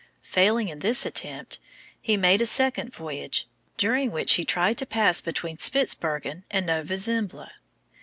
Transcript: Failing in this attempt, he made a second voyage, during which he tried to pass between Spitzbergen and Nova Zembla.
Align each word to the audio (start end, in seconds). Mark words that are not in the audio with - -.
Failing 0.23 0.67
in 0.69 0.79
this 0.79 1.05
attempt, 1.05 1.59
he 2.01 2.17
made 2.17 2.41
a 2.41 2.47
second 2.47 2.91
voyage, 2.91 3.47
during 3.77 4.09
which 4.09 4.33
he 4.33 4.43
tried 4.43 4.79
to 4.79 4.87
pass 4.87 5.21
between 5.21 5.57
Spitzbergen 5.57 6.43
and 6.49 6.65
Nova 6.65 6.95
Zembla. 6.97 7.51